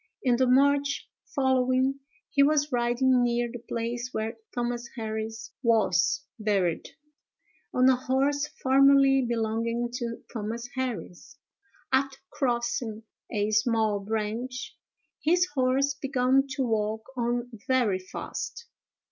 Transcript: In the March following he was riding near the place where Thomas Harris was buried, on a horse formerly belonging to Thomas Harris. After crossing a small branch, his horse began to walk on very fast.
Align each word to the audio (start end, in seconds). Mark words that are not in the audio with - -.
In 0.23 0.37
the 0.37 0.47
March 0.47 1.07
following 1.25 1.99
he 2.31 2.41
was 2.41 2.71
riding 2.71 3.23
near 3.23 3.47
the 3.53 3.59
place 3.59 4.09
where 4.11 4.35
Thomas 4.51 4.89
Harris 4.95 5.51
was 5.61 6.25
buried, 6.39 6.89
on 7.71 7.87
a 7.87 7.95
horse 7.95 8.47
formerly 8.63 9.23
belonging 9.29 9.91
to 9.97 10.23
Thomas 10.33 10.67
Harris. 10.73 11.37
After 11.93 12.17
crossing 12.31 13.03
a 13.29 13.51
small 13.51 13.99
branch, 13.99 14.75
his 15.23 15.45
horse 15.53 15.93
began 15.93 16.47
to 16.55 16.63
walk 16.63 17.03
on 17.15 17.51
very 17.67 17.99
fast. 17.99 18.65